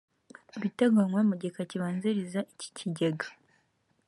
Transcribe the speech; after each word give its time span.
ibiteganywa 0.57 1.19
mu 1.29 1.35
gika 1.41 1.61
kibanziriza 1.69 2.39
iki 2.53 2.67
kigega 2.77 3.27